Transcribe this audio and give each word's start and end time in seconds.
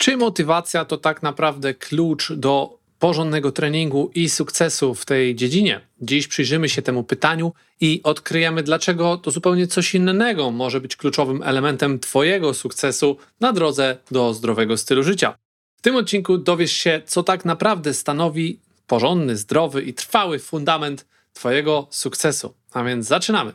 Czy 0.00 0.16
motywacja 0.16 0.84
to 0.84 0.96
tak 0.96 1.22
naprawdę 1.22 1.74
klucz 1.74 2.32
do 2.32 2.78
porządnego 2.98 3.52
treningu 3.52 4.10
i 4.14 4.28
sukcesu 4.28 4.94
w 4.94 5.04
tej 5.04 5.34
dziedzinie? 5.34 5.80
Dziś 6.00 6.28
przyjrzymy 6.28 6.68
się 6.68 6.82
temu 6.82 7.04
pytaniu 7.04 7.52
i 7.80 8.00
odkryjemy, 8.04 8.62
dlaczego 8.62 9.16
to 9.16 9.30
zupełnie 9.30 9.66
coś 9.66 9.94
innego 9.94 10.50
może 10.50 10.80
być 10.80 10.96
kluczowym 10.96 11.42
elementem 11.42 11.98
Twojego 11.98 12.54
sukcesu 12.54 13.16
na 13.40 13.52
drodze 13.52 13.96
do 14.10 14.34
zdrowego 14.34 14.76
stylu 14.76 15.02
życia. 15.02 15.34
W 15.76 15.82
tym 15.82 15.96
odcinku 15.96 16.38
dowiesz 16.38 16.72
się, 16.72 17.02
co 17.06 17.22
tak 17.22 17.44
naprawdę 17.44 17.94
stanowi 17.94 18.60
porządny, 18.86 19.36
zdrowy 19.36 19.82
i 19.82 19.94
trwały 19.94 20.38
fundament 20.38 21.06
Twojego 21.32 21.86
sukcesu. 21.90 22.54
A 22.72 22.84
więc 22.84 23.06
zaczynamy. 23.06 23.52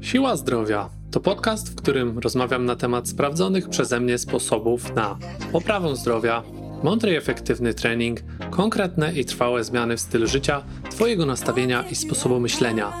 Siła 0.00 0.36
zdrowia 0.36 0.90
to 1.16 1.20
podcast, 1.20 1.70
w 1.70 1.74
którym 1.74 2.18
rozmawiam 2.18 2.64
na 2.64 2.76
temat 2.76 3.08
sprawdzonych 3.08 3.68
przeze 3.68 4.00
mnie 4.00 4.18
sposobów 4.18 4.94
na 4.94 5.18
poprawę 5.52 5.96
zdrowia, 5.96 6.42
mądry 6.82 7.12
i 7.12 7.16
efektywny 7.16 7.74
trening, 7.74 8.20
konkretne 8.50 9.12
i 9.12 9.24
trwałe 9.24 9.64
zmiany 9.64 9.96
w 9.96 10.00
stylu 10.00 10.26
życia, 10.26 10.62
Twojego 10.90 11.26
nastawienia 11.26 11.84
i 11.90 11.94
sposobu 11.94 12.40
myślenia. 12.40 12.92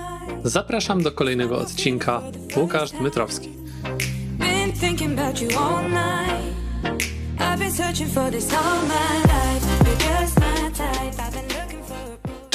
Zapraszam 0.44 1.02
do 1.02 1.12
kolejnego 1.12 1.58
odcinka. 1.58 2.22
Łukasz 2.56 2.90
Dmytrowski. 2.90 3.48
I've 7.38 7.58
been 7.58 7.72
searching 7.72 8.08
for 8.08 8.30
this 8.30 8.52
all 8.54 8.82
my 8.82 9.22
life. 9.24 9.55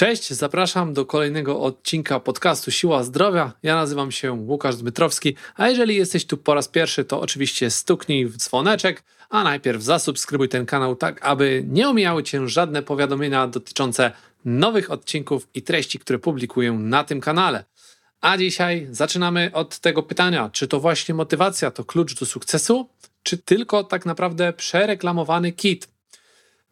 Cześć, 0.01 0.33
zapraszam 0.33 0.93
do 0.93 1.05
kolejnego 1.05 1.61
odcinka 1.61 2.19
podcastu 2.19 2.71
Siła 2.71 3.03
Zdrowia. 3.03 3.53
Ja 3.63 3.75
nazywam 3.75 4.11
się 4.11 4.31
Łukasz 4.33 4.75
Dmytrowski, 4.75 5.35
a 5.55 5.69
jeżeli 5.69 5.95
jesteś 5.95 6.25
tu 6.25 6.37
po 6.37 6.53
raz 6.53 6.67
pierwszy, 6.67 7.05
to 7.05 7.21
oczywiście 7.21 7.69
stuknij 7.69 8.25
w 8.25 8.37
dzwoneczek, 8.37 9.03
a 9.29 9.43
najpierw 9.43 9.83
zasubskrybuj 9.83 10.49
ten 10.49 10.65
kanał, 10.65 10.95
tak 10.95 11.25
aby 11.25 11.63
nie 11.67 11.89
omijały 11.89 12.23
Cię 12.23 12.47
żadne 12.47 12.83
powiadomienia 12.83 13.47
dotyczące 13.47 14.11
nowych 14.45 14.91
odcinków 14.91 15.47
i 15.53 15.61
treści, 15.61 15.99
które 15.99 16.19
publikuję 16.19 16.71
na 16.71 17.03
tym 17.03 17.21
kanale. 17.21 17.63
A 18.21 18.37
dzisiaj 18.37 18.87
zaczynamy 18.91 19.51
od 19.53 19.79
tego 19.79 20.03
pytania, 20.03 20.49
czy 20.53 20.67
to 20.67 20.79
właśnie 20.79 21.15
motywacja 21.15 21.71
to 21.71 21.83
klucz 21.83 22.19
do 22.19 22.25
sukcesu, 22.25 22.89
czy 23.23 23.37
tylko 23.37 23.83
tak 23.83 24.05
naprawdę 24.05 24.53
przereklamowany 24.53 25.51
kit? 25.51 25.87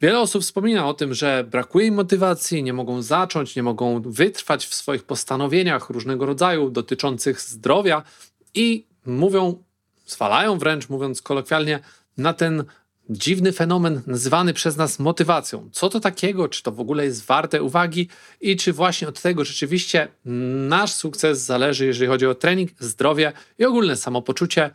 Wiele 0.02 0.20
osób 0.20 0.44
wspomina 0.44 0.88
o 0.88 0.94
tym, 0.94 1.14
że 1.14 1.46
brakuje 1.52 1.88
im 1.88 1.94
motywacji, 1.94 2.64
nie 2.64 2.74
mogą 2.74 3.02
zacząć, 3.02 3.56
nie 3.56 3.64
mogą 3.64 4.02
wytrwać 4.02 4.66
w 4.66 4.74
swoich 4.74 5.04
postanowieniach 5.04 5.90
różnego 5.90 6.26
rodzaju 6.26 6.70
dotyczących 6.70 7.42
zdrowia 7.42 8.04
i 8.54 8.86
mówią, 9.06 9.64
zwalają 10.06 10.58
wręcz, 10.58 10.90
mówiąc 10.90 11.22
kolokwialnie, 11.22 11.80
na 12.18 12.34
ten 12.34 12.64
dziwny 13.10 13.52
fenomen 13.52 14.02
nazywany 14.08 14.54
przez 14.54 14.78
nas 14.78 15.00
motywacją. 15.00 15.70
Co 15.72 15.90
to 15.90 16.00
takiego? 16.00 16.50
Czy 16.50 16.64
to 16.64 16.72
w 16.72 16.80
ogóle 16.80 17.06
jest 17.06 17.26
warte 17.26 17.64
uwagi? 17.64 18.08
I 18.42 18.56
czy 18.56 18.74
właśnie 18.74 19.08
od 19.08 19.22
tego 19.22 19.46
rzeczywiście 19.46 20.08
nasz 20.70 20.94
sukces 20.94 21.42
zależy, 21.42 21.86
jeżeli 21.86 22.08
chodzi 22.08 22.28
o 22.28 22.36
trening, 22.36 22.72
zdrowie 22.80 23.34
i 23.58 23.66
ogólne 23.66 23.96
samopoczucie? 23.96 24.70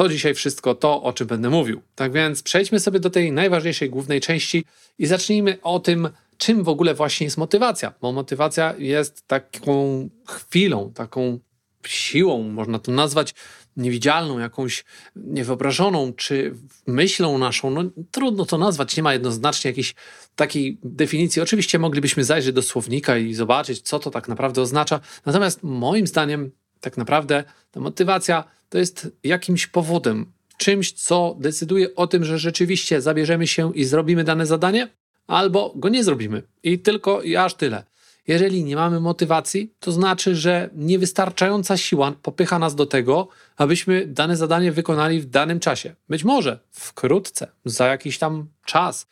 To 0.00 0.08
dzisiaj 0.08 0.34
wszystko 0.34 0.74
to, 0.74 1.02
o 1.02 1.12
czym 1.12 1.26
będę 1.26 1.50
mówił. 1.50 1.82
Tak 1.94 2.12
więc 2.12 2.42
przejdźmy 2.42 2.80
sobie 2.80 3.00
do 3.00 3.10
tej 3.10 3.32
najważniejszej 3.32 3.90
głównej 3.90 4.20
części 4.20 4.64
i 4.98 5.06
zacznijmy 5.06 5.58
o 5.62 5.80
tym, 5.80 6.08
czym 6.38 6.64
w 6.64 6.68
ogóle 6.68 6.94
właśnie 6.94 7.24
jest 7.24 7.38
motywacja. 7.38 7.94
Bo 8.00 8.12
motywacja 8.12 8.74
jest 8.78 9.26
taką 9.26 10.08
chwilą, 10.26 10.92
taką 10.94 11.38
siłą, 11.86 12.42
można 12.42 12.78
to 12.78 12.92
nazwać 12.92 13.34
niewidzialną, 13.76 14.38
jakąś 14.38 14.84
niewyobrażoną, 15.16 16.12
czy 16.12 16.54
myślą 16.86 17.38
naszą. 17.38 17.70
No, 17.70 17.84
trudno 18.10 18.46
to 18.46 18.58
nazwać, 18.58 18.96
nie 18.96 19.02
ma 19.02 19.12
jednoznacznie 19.12 19.70
jakiejś 19.70 19.94
takiej 20.36 20.78
definicji. 20.84 21.42
Oczywiście 21.42 21.78
moglibyśmy 21.78 22.24
zajrzeć 22.24 22.54
do 22.54 22.62
słownika 22.62 23.18
i 23.18 23.34
zobaczyć, 23.34 23.80
co 23.80 23.98
to 23.98 24.10
tak 24.10 24.28
naprawdę 24.28 24.62
oznacza. 24.62 25.00
Natomiast 25.26 25.62
moim 25.62 26.06
zdaniem, 26.06 26.50
tak 26.80 26.96
naprawdę 26.96 27.44
ta 27.70 27.80
motywacja 27.80 28.59
to 28.70 28.78
jest 28.78 29.08
jakimś 29.24 29.66
powodem, 29.66 30.32
czymś, 30.56 30.92
co 30.92 31.36
decyduje 31.40 31.94
o 31.94 32.06
tym, 32.06 32.24
że 32.24 32.38
rzeczywiście 32.38 33.00
zabierzemy 33.00 33.46
się 33.46 33.74
i 33.74 33.84
zrobimy 33.84 34.24
dane 34.24 34.46
zadanie, 34.46 34.88
albo 35.26 35.72
go 35.76 35.88
nie 35.88 36.04
zrobimy. 36.04 36.42
I 36.62 36.78
tylko 36.78 37.22
i 37.22 37.36
aż 37.36 37.54
tyle. 37.54 37.84
Jeżeli 38.26 38.64
nie 38.64 38.76
mamy 38.76 39.00
motywacji, 39.00 39.74
to 39.80 39.92
znaczy, 39.92 40.36
że 40.36 40.70
niewystarczająca 40.74 41.76
siła 41.76 42.12
popycha 42.22 42.58
nas 42.58 42.74
do 42.74 42.86
tego, 42.86 43.28
abyśmy 43.56 44.06
dane 44.06 44.36
zadanie 44.36 44.72
wykonali 44.72 45.20
w 45.20 45.26
danym 45.26 45.60
czasie. 45.60 45.94
Być 46.08 46.24
może 46.24 46.58
wkrótce, 46.70 47.48
za 47.64 47.86
jakiś 47.86 48.18
tam 48.18 48.48
czas, 48.64 49.06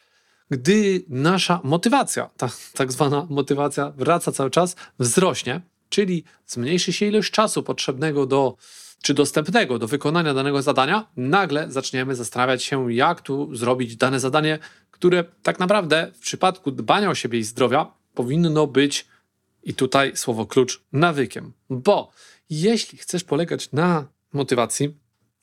gdy 0.50 1.04
nasza 1.08 1.60
motywacja, 1.64 2.30
ta 2.36 2.48
tak 2.74 2.92
zwana 2.92 3.26
motywacja 3.30 3.92
wraca 3.96 4.32
cały 4.32 4.50
czas, 4.50 4.76
wzrośnie, 4.98 5.60
czyli 5.88 6.24
zmniejszy 6.46 6.92
się 6.92 7.06
ilość 7.06 7.30
czasu 7.30 7.62
potrzebnego 7.62 8.26
do 8.26 8.56
czy 9.02 9.14
dostępnego 9.14 9.78
do 9.78 9.88
wykonania 9.88 10.34
danego 10.34 10.62
zadania, 10.62 11.08
nagle 11.16 11.70
zaczniemy 11.70 12.14
zastanawiać 12.14 12.62
się, 12.62 12.92
jak 12.92 13.20
tu 13.20 13.56
zrobić 13.56 13.96
dane 13.96 14.20
zadanie, 14.20 14.58
które 14.90 15.24
tak 15.42 15.58
naprawdę 15.58 16.12
w 16.14 16.18
przypadku 16.18 16.70
dbania 16.70 17.10
o 17.10 17.14
siebie 17.14 17.38
i 17.38 17.44
zdrowia 17.44 17.92
powinno 18.14 18.66
być, 18.66 19.06
i 19.62 19.74
tutaj 19.74 20.16
słowo 20.16 20.46
klucz, 20.46 20.82
nawykiem. 20.92 21.52
Bo 21.70 22.10
jeśli 22.50 22.98
chcesz 22.98 23.24
polegać 23.24 23.72
na 23.72 24.06
motywacji, 24.32 24.94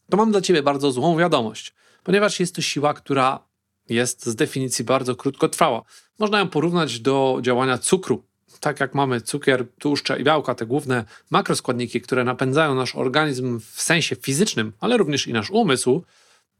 to 0.09 0.17
mam 0.17 0.31
dla 0.31 0.41
ciebie 0.41 0.63
bardzo 0.63 0.91
złą 0.91 1.17
wiadomość, 1.17 1.73
ponieważ 2.03 2.39
jest 2.39 2.55
to 2.55 2.61
siła, 2.61 2.93
która 2.93 3.47
jest 3.89 4.25
z 4.25 4.35
definicji 4.35 4.85
bardzo 4.85 5.15
krótkotrwała. 5.15 5.83
Można 6.19 6.39
ją 6.39 6.47
porównać 6.47 6.99
do 6.99 7.39
działania 7.41 7.77
cukru. 7.77 8.23
Tak 8.59 8.79
jak 8.79 8.95
mamy 8.95 9.21
cukier, 9.21 9.65
tłuszcze 9.79 10.19
i 10.19 10.23
białka, 10.23 10.55
te 10.55 10.65
główne 10.65 11.05
makroskładniki, 11.31 12.01
które 12.01 12.23
napędzają 12.23 12.75
nasz 12.75 12.95
organizm 12.95 13.59
w 13.59 13.81
sensie 13.81 14.15
fizycznym, 14.15 14.73
ale 14.79 14.97
również 14.97 15.27
i 15.27 15.33
nasz 15.33 15.51
umysł, 15.51 16.03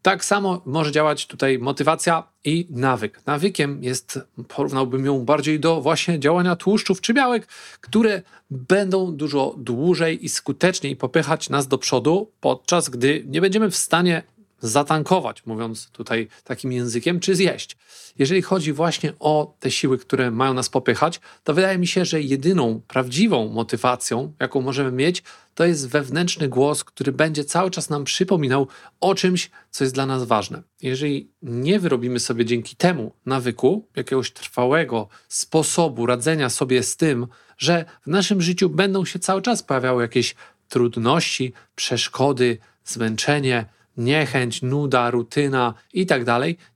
tak 0.05 0.25
samo 0.25 0.61
może 0.65 0.91
działać 0.91 1.27
tutaj 1.27 1.59
motywacja 1.59 2.23
i 2.43 2.67
nawyk. 2.69 3.21
Nawykiem 3.25 3.83
jest, 3.83 4.19
porównałbym 4.47 5.05
ją 5.05 5.25
bardziej 5.25 5.59
do 5.59 5.81
właśnie 5.81 6.19
działania 6.19 6.55
tłuszczów 6.55 7.01
czy 7.01 7.13
białek, 7.13 7.47
które 7.81 8.21
będą 8.51 9.15
dużo 9.15 9.55
dłużej 9.57 10.25
i 10.25 10.29
skuteczniej 10.29 10.95
popychać 10.95 11.49
nas 11.49 11.67
do 11.67 11.77
przodu, 11.77 12.31
podczas 12.41 12.89
gdy 12.89 13.23
nie 13.27 13.41
będziemy 13.41 13.71
w 13.71 13.75
stanie 13.75 14.23
zatankować, 14.67 15.45
mówiąc 15.45 15.89
tutaj 15.89 16.27
takim 16.43 16.71
językiem, 16.71 17.19
czy 17.19 17.35
zjeść. 17.35 17.77
Jeżeli 18.19 18.41
chodzi 18.41 18.73
właśnie 18.73 19.13
o 19.19 19.55
te 19.59 19.71
siły, 19.71 19.97
które 19.97 20.31
mają 20.31 20.53
nas 20.53 20.69
popychać, 20.69 21.19
to 21.43 21.53
wydaje 21.53 21.77
mi 21.77 21.87
się, 21.87 22.05
że 22.05 22.21
jedyną 22.21 22.81
prawdziwą 22.87 23.47
motywacją, 23.47 24.33
jaką 24.39 24.61
możemy 24.61 24.91
mieć, 24.91 25.23
to 25.55 25.65
jest 25.65 25.89
wewnętrzny 25.89 26.49
głos, 26.49 26.83
który 26.83 27.11
będzie 27.11 27.43
cały 27.43 27.71
czas 27.71 27.89
nam 27.89 28.03
przypominał 28.03 28.67
o 28.99 29.15
czymś, 29.15 29.49
co 29.71 29.83
jest 29.83 29.93
dla 29.93 30.05
nas 30.05 30.23
ważne. 30.23 30.63
Jeżeli 30.81 31.29
nie 31.41 31.79
wyrobimy 31.79 32.19
sobie 32.19 32.45
dzięki 32.45 32.75
temu 32.75 33.11
nawyku, 33.25 33.87
jakiegoś 33.95 34.31
trwałego 34.31 35.07
sposobu 35.27 36.05
radzenia 36.05 36.49
sobie 36.49 36.83
z 36.83 36.97
tym, 36.97 37.27
że 37.57 37.85
w 38.01 38.07
naszym 38.07 38.41
życiu 38.41 38.69
będą 38.69 39.05
się 39.05 39.19
cały 39.19 39.41
czas 39.41 39.63
pojawiały 39.63 40.01
jakieś 40.01 40.35
trudności, 40.69 41.53
przeszkody, 41.75 42.57
zmęczenie, 42.85 43.65
niechęć, 43.97 44.61
nuda, 44.61 45.11
rutyna 45.11 45.73
i 45.93 46.05
tak 46.05 46.25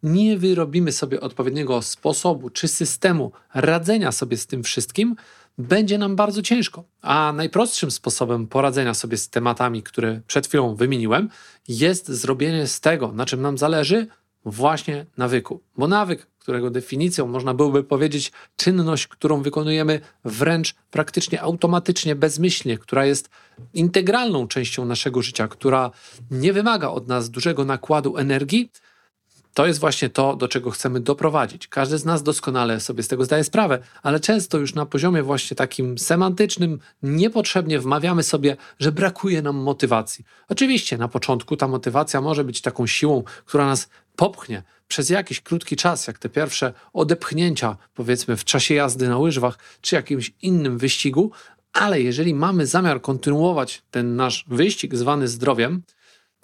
nie 0.03 0.37
wyrobimy 0.37 0.91
sobie 0.91 1.21
odpowiedniego 1.21 1.81
sposobu 1.81 2.49
czy 2.49 2.67
systemu 2.67 3.31
radzenia 3.53 4.11
sobie 4.11 4.37
z 4.37 4.47
tym 4.47 4.63
wszystkim, 4.63 5.15
będzie 5.57 5.97
nam 5.97 6.15
bardzo 6.15 6.41
ciężko. 6.41 6.83
A 7.01 7.33
najprostszym 7.35 7.91
sposobem 7.91 8.47
poradzenia 8.47 8.93
sobie 8.93 9.17
z 9.17 9.29
tematami, 9.29 9.83
które 9.83 10.21
przed 10.27 10.47
chwilą 10.47 10.75
wymieniłem, 10.75 11.29
jest 11.67 12.07
zrobienie 12.07 12.67
z 12.67 12.79
tego, 12.79 13.11
na 13.11 13.25
czym 13.25 13.41
nam 13.41 13.57
zależy, 13.57 14.07
właśnie 14.45 15.05
nawyku. 15.17 15.61
Bo 15.77 15.87
nawyk, 15.87 16.27
którego 16.49 16.69
definicją 16.69 17.27
można 17.27 17.53
byłoby 17.53 17.83
powiedzieć 17.83 18.31
czynność, 18.55 19.07
którą 19.07 19.41
wykonujemy 19.41 19.99
wręcz 20.25 20.75
praktycznie 20.91 21.41
automatycznie, 21.41 22.15
bezmyślnie, 22.15 22.77
która 22.77 23.05
jest 23.05 23.29
integralną 23.73 24.47
częścią 24.47 24.85
naszego 24.85 25.21
życia, 25.21 25.47
która 25.47 25.91
nie 26.31 26.53
wymaga 26.53 26.87
od 26.87 27.07
nas 27.07 27.29
dużego 27.29 27.65
nakładu 27.65 28.17
energii, 28.17 28.71
to 29.59 29.67
jest 29.67 29.79
właśnie 29.79 30.09
to, 30.09 30.35
do 30.35 30.47
czego 30.47 30.71
chcemy 30.71 30.99
doprowadzić. 30.99 31.67
Każdy 31.67 31.97
z 31.97 32.05
nas 32.05 32.23
doskonale 32.23 32.79
sobie 32.79 33.03
z 33.03 33.07
tego 33.07 33.25
zdaje 33.25 33.43
sprawę, 33.43 33.79
ale 34.03 34.19
często 34.19 34.57
już 34.57 34.75
na 34.75 34.85
poziomie 34.85 35.23
właśnie 35.23 35.55
takim 35.55 35.97
semantycznym 35.97 36.79
niepotrzebnie 37.03 37.79
wmawiamy 37.79 38.23
sobie, 38.23 38.57
że 38.79 38.91
brakuje 38.91 39.41
nam 39.41 39.55
motywacji. 39.55 40.25
Oczywiście 40.49 40.97
na 40.97 41.07
początku 41.07 41.57
ta 41.57 41.67
motywacja 41.67 42.21
może 42.21 42.43
być 42.43 42.61
taką 42.61 42.87
siłą, 42.87 43.23
która 43.45 43.65
nas 43.65 43.89
popchnie 44.15 44.63
przez 44.87 45.09
jakiś 45.09 45.41
krótki 45.41 45.75
czas, 45.75 46.07
jak 46.07 46.19
te 46.19 46.29
pierwsze 46.29 46.73
odepchnięcia, 46.93 47.77
powiedzmy 47.95 48.37
w 48.37 48.43
czasie 48.43 48.75
jazdy 48.75 49.09
na 49.09 49.17
łyżwach 49.17 49.59
czy 49.81 49.95
jakimś 49.95 50.33
innym 50.41 50.77
wyścigu, 50.77 51.31
ale 51.73 52.01
jeżeli 52.01 52.33
mamy 52.33 52.65
zamiar 52.65 53.01
kontynuować 53.01 53.81
ten 53.91 54.15
nasz 54.15 54.45
wyścig 54.47 54.95
zwany 54.95 55.27
zdrowiem, 55.27 55.81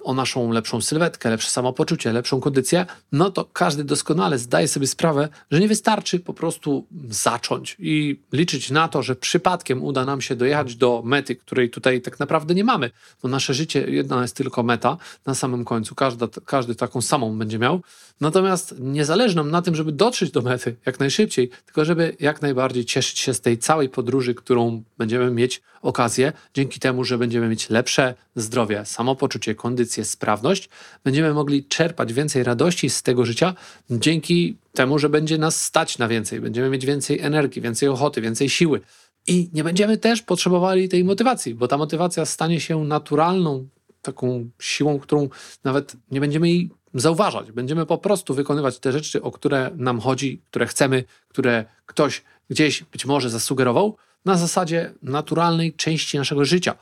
o 0.06 0.14
naszą 0.14 0.52
lepszą 0.52 0.82
sylwetkę, 0.82 1.30
lepsze 1.30 1.50
samopoczucie, 1.50 2.14
lepszą 2.14 2.40
kondycję, 2.42 2.86
no 3.12 3.32
to 3.32 3.46
każdy 3.54 3.84
doskonale 3.84 4.40
zdaje 4.40 4.68
sobie 4.68 4.88
sprawę, 4.88 5.30
że 5.52 5.60
nie 5.60 5.68
wystarczy 5.68 6.20
po 6.20 6.34
prostu 6.34 6.88
zacząć 7.10 7.76
i 7.80 8.20
liczyć 8.34 8.72
na 8.72 8.88
to, 8.88 9.04
że 9.04 9.16
przypadkiem 9.16 9.84
uda 9.84 10.06
nam 10.06 10.22
się 10.22 10.36
dojechać 10.36 10.76
do 10.76 11.02
mety, 11.06 11.36
której 11.36 11.70
tutaj 11.70 12.02
tak 12.02 12.20
naprawdę 12.20 12.56
nie 12.56 12.64
mamy. 12.64 12.92
Bo 13.24 13.30
nasze 13.30 13.54
życie 13.54 13.86
jedna 13.88 14.22
jest 14.22 14.36
tylko 14.36 14.64
meta 14.64 14.98
na 15.26 15.36
samym 15.36 15.66
końcu. 15.66 15.96
Każda, 15.96 16.28
każdy 16.46 16.76
taką 16.76 17.02
samą 17.02 17.38
będzie 17.38 17.60
miał. 17.60 17.82
Natomiast 18.22 18.76
nie 18.80 19.06
zależy 19.06 19.36
nam 19.36 19.52
na 19.52 19.62
tym, 19.62 19.76
żeby 19.76 19.92
dotrzeć 19.92 20.32
do 20.32 20.42
mety 20.42 20.76
jak 20.86 21.00
najszybciej, 21.00 21.50
tylko 21.66 21.86
żeby 21.86 22.16
jak 22.20 22.42
najbardziej 22.42 22.86
cieszyć 22.86 23.20
się 23.20 23.34
z 23.34 23.42
tej 23.42 23.58
całej 23.58 23.90
podróży, 23.90 24.36
którą 24.36 24.84
będziemy 24.98 25.32
mieć 25.32 25.62
okazję, 25.82 26.34
dzięki 26.54 26.80
temu, 26.80 27.04
że 27.04 27.18
będziemy 27.18 27.48
mieć 27.48 27.70
lepsze 27.70 28.16
zdrowie, 28.36 28.86
samopoczucie, 28.86 29.56
kondycję, 29.56 30.06
sprawność, 30.06 30.70
będziemy 31.04 31.34
mogli 31.34 31.66
czerpać 31.66 32.14
więcej 32.14 32.44
radości 32.44 32.90
z 32.90 33.04
tego 33.04 33.26
życia 33.26 33.54
dzięki 33.90 34.58
temu, 34.74 35.00
że 35.00 35.10
będzie 35.10 35.38
nas 35.38 35.64
stać 35.64 35.98
na 35.98 36.08
więcej, 36.08 36.42
będziemy 36.42 36.70
mieć 36.70 36.86
więcej 36.86 37.20
energii, 37.20 37.62
więcej 37.62 37.90
ochoty, 37.90 38.22
więcej 38.22 38.50
siły. 38.50 38.82
I 39.28 39.50
nie 39.54 39.64
będziemy 39.64 39.98
też 39.98 40.22
potrzebowali 40.22 40.90
tej 40.90 41.04
motywacji, 41.04 41.56
bo 41.56 41.68
ta 41.68 41.78
motywacja 41.78 42.26
stanie 42.26 42.60
się 42.60 42.84
naturalną 42.84 43.68
taką 44.02 44.50
siłą, 44.60 45.00
którą 45.00 45.30
nawet 45.64 45.96
nie 46.12 46.20
będziemy 46.20 46.50
jej 46.50 46.70
zauważać. 46.94 47.52
Będziemy 47.52 47.86
po 47.86 47.98
prostu 47.98 48.34
wykonywać 48.34 48.80
te 48.80 48.92
rzeczy, 48.92 49.22
o 49.22 49.32
które 49.32 49.72
nam 49.76 50.00
chodzi, 50.00 50.42
które 50.50 50.68
chcemy, 50.68 51.04
które 51.28 51.66
ktoś 51.86 52.24
gdzieś 52.50 52.84
być 52.84 53.06
może 53.06 53.30
zasugerował, 53.30 53.98
na 54.26 54.38
zasadzie 54.38 54.94
naturalnej 55.02 55.74
części 55.74 56.18
naszego 56.18 56.46
życia. 56.46 56.76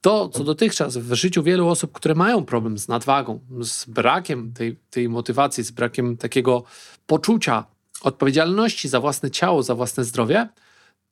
To, 0.00 0.28
co 0.28 0.44
dotychczas 0.44 0.96
w 0.96 1.12
życiu 1.12 1.42
wielu 1.42 1.68
osób, 1.68 1.92
które 1.92 2.14
mają 2.14 2.44
problem 2.44 2.78
z 2.78 2.88
nadwagą, 2.88 3.40
z 3.60 3.84
brakiem 3.84 4.52
tej, 4.52 4.76
tej 4.90 5.08
motywacji, 5.08 5.64
z 5.64 5.70
brakiem 5.70 6.16
takiego 6.16 6.64
poczucia 7.06 7.64
odpowiedzialności 8.02 8.88
za 8.88 9.00
własne 9.00 9.30
ciało, 9.30 9.62
za 9.62 9.74
własne 9.74 10.04
zdrowie, 10.04 10.48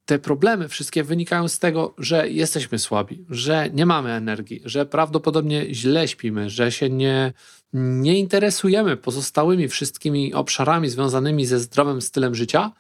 te 0.04 0.18
problemy 0.18 0.68
wszystkie 0.68 1.04
wynikają 1.04 1.48
z 1.48 1.58
tego, 1.58 1.94
że 1.98 2.28
jesteśmy 2.28 2.78
słabi, 2.78 3.24
że 3.30 3.70
nie 3.72 3.86
mamy 3.86 4.12
energii, 4.12 4.62
że 4.64 4.86
prawdopodobnie 4.86 5.74
źle 5.74 6.08
śpimy, 6.08 6.50
że 6.50 6.72
się 6.72 6.90
nie, 6.90 7.32
nie 7.72 8.18
interesujemy 8.18 8.96
pozostałymi 8.96 9.68
wszystkimi 9.68 10.34
obszarami 10.34 10.88
związanymi 10.88 11.46
ze 11.46 11.60
zdrowym 11.60 12.02
stylem 12.02 12.34
życia, 12.34 12.72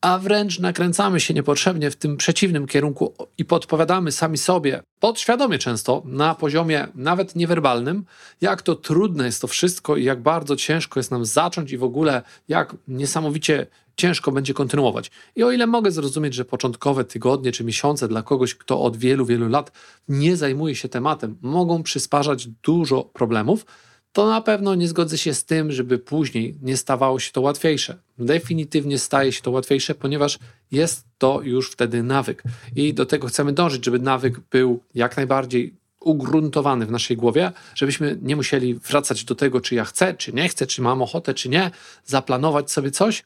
a 0.00 0.18
wręcz 0.18 0.58
nakręcamy 0.58 1.20
się 1.20 1.34
niepotrzebnie 1.34 1.90
w 1.90 1.96
tym 1.96 2.16
przeciwnym 2.16 2.66
kierunku 2.66 3.14
i 3.38 3.44
podpowiadamy 3.44 4.12
sami 4.12 4.38
sobie, 4.38 4.82
podświadomie 5.00 5.58
często, 5.58 6.02
na 6.04 6.34
poziomie 6.34 6.88
nawet 6.94 7.36
niewerbalnym, 7.36 8.04
jak 8.40 8.62
to 8.62 8.74
trudne 8.74 9.26
jest 9.26 9.40
to 9.40 9.46
wszystko 9.46 9.96
i 9.96 10.04
jak 10.04 10.22
bardzo 10.22 10.56
ciężko 10.56 11.00
jest 11.00 11.10
nam 11.10 11.24
zacząć 11.24 11.72
i 11.72 11.78
w 11.78 11.84
ogóle 11.84 12.22
jak 12.48 12.76
niesamowicie 12.88 13.66
ciężko 13.96 14.32
będzie 14.32 14.54
kontynuować. 14.54 15.10
I 15.36 15.42
o 15.42 15.52
ile 15.52 15.66
mogę 15.66 15.90
zrozumieć, 15.90 16.34
że 16.34 16.44
początkowe 16.44 17.04
tygodnie 17.04 17.52
czy 17.52 17.64
miesiące 17.64 18.08
dla 18.08 18.22
kogoś, 18.22 18.54
kto 18.54 18.80
od 18.82 18.96
wielu, 18.96 19.26
wielu 19.26 19.48
lat 19.48 19.72
nie 20.08 20.36
zajmuje 20.36 20.74
się 20.74 20.88
tematem, 20.88 21.36
mogą 21.42 21.82
przysparzać 21.82 22.46
dużo 22.46 23.02
problemów, 23.02 23.66
to 24.18 24.26
na 24.26 24.40
pewno 24.40 24.74
nie 24.74 24.88
zgodzę 24.88 25.18
się 25.18 25.34
z 25.34 25.44
tym, 25.44 25.72
żeby 25.72 25.98
później 25.98 26.58
nie 26.62 26.76
stawało 26.76 27.20
się 27.20 27.32
to 27.32 27.40
łatwiejsze. 27.40 27.98
Definitywnie 28.18 28.98
staje 28.98 29.32
się 29.32 29.42
to 29.42 29.50
łatwiejsze, 29.50 29.94
ponieważ 29.94 30.38
jest 30.70 31.04
to 31.18 31.40
już 31.42 31.70
wtedy 31.70 32.02
nawyk. 32.02 32.42
I 32.76 32.94
do 32.94 33.06
tego 33.06 33.26
chcemy 33.26 33.52
dążyć, 33.52 33.84
żeby 33.84 33.98
nawyk 33.98 34.40
był 34.40 34.82
jak 34.94 35.16
najbardziej 35.16 35.74
ugruntowany 36.00 36.86
w 36.86 36.90
naszej 36.90 37.16
głowie, 37.16 37.52
żebyśmy 37.74 38.18
nie 38.22 38.36
musieli 38.36 38.74
wracać 38.74 39.24
do 39.24 39.34
tego, 39.34 39.60
czy 39.60 39.74
ja 39.74 39.84
chcę, 39.84 40.14
czy 40.14 40.32
nie 40.32 40.48
chcę, 40.48 40.66
czy 40.66 40.82
mam 40.82 41.02
ochotę, 41.02 41.34
czy 41.34 41.48
nie, 41.48 41.70
zaplanować 42.04 42.70
sobie 42.70 42.90
coś, 42.90 43.24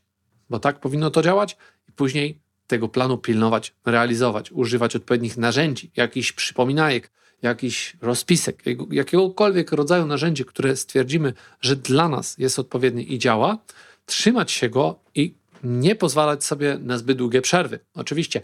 bo 0.51 0.59
tak 0.59 0.81
powinno 0.81 1.11
to 1.11 1.23
działać, 1.23 1.57
i 1.89 1.93
później 1.93 2.39
tego 2.67 2.89
planu 2.89 3.19
pilnować, 3.19 3.75
realizować, 3.87 4.53
używać 4.53 4.97
odpowiednich 4.97 5.37
narzędzi, 5.37 5.91
jakichś 5.97 6.33
przypominajek, 6.33 7.11
jakiś 7.43 7.97
rozpisek, 8.01 8.63
jakiegokolwiek 8.91 9.73
rodzaju 9.73 10.07
narzędzie, 10.07 10.45
które 10.45 10.77
stwierdzimy, 10.77 11.33
że 11.61 11.77
dla 11.77 12.09
nas 12.09 12.39
jest 12.39 12.59
odpowiednie 12.59 13.03
i 13.03 13.19
działa, 13.19 13.59
trzymać 14.07 14.53
się 14.53 14.69
go 14.69 14.99
i 15.15 15.35
nie 15.65 15.97
pozwalać 15.97 16.45
sobie 16.45 16.79
na 16.81 16.99
zbyt 16.99 17.19
długie 17.19 17.43
przerwy. 17.43 17.79
Oczywiście 17.95 18.41